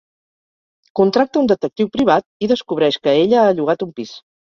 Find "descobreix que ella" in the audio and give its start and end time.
2.55-3.47